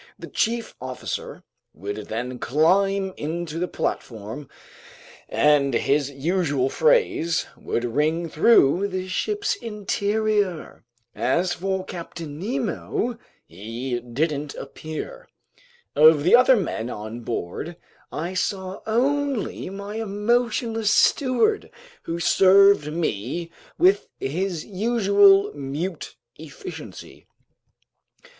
The 0.17 0.25
chief 0.29 0.73
officer 0.81 1.43
would 1.75 2.07
then 2.07 2.39
climb 2.39 3.11
onto 3.19 3.59
the 3.59 3.67
platform, 3.67 4.49
and 5.29 5.75
his 5.75 6.09
usual 6.09 6.71
phrase 6.71 7.45
would 7.55 7.83
ring 7.85 8.27
through 8.27 8.87
the 8.87 9.07
ship's 9.07 9.55
interior. 9.57 10.83
As 11.13 11.53
for 11.53 11.85
Captain 11.85 12.39
Nemo, 12.39 13.19
he 13.45 13.99
didn't 13.99 14.55
appear. 14.55 15.29
Of 15.95 16.23
the 16.23 16.35
other 16.35 16.55
men 16.55 16.89
on 16.89 17.19
board, 17.19 17.77
I 18.11 18.33
saw 18.33 18.81
only 18.87 19.69
my 19.69 19.97
emotionless 19.97 20.91
steward, 20.91 21.69
who 22.05 22.19
served 22.19 22.91
me 22.91 23.51
with 23.77 24.07
his 24.19 24.65
usual 24.65 25.53
mute 25.53 26.15
efficiency. 26.37 27.27